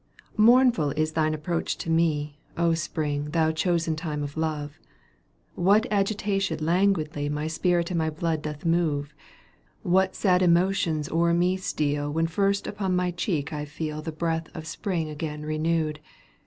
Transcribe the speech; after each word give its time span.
Mournful 0.35 0.89
is 0.97 1.11
thine 1.11 1.35
approach 1.35 1.77
to 1.77 1.87
me, 1.87 2.39
^ 2.57 2.75
Spring, 2.79 3.25
thou 3.25 3.51
chosen 3.51 3.95
time 3.95 4.23
of 4.23 4.35
love 4.35 4.79
I 5.55 5.61
What 5.61 5.85
agitation 5.91 6.57
languidly 6.57 7.29
My 7.29 7.45
spirit 7.45 7.91
and 7.91 7.99
my 7.99 8.09
blood 8.09 8.41
doth 8.41 8.65
move, 8.65 9.13
What 9.83 10.15
sad 10.15 10.41
emotions 10.41 11.07
o'er 11.09 11.35
me 11.35 11.55
steal 11.55 12.11
When 12.11 12.25
first 12.25 12.65
upon 12.65 12.95
my 12.95 13.11
cheek 13.11 13.53
I 13.53 13.63
feel 13.65 14.01
The 14.01 14.11
breath 14.11 14.47
of 14.55 14.65
Spring 14.65 15.07
again 15.07 15.43
renewed. 15.43 15.99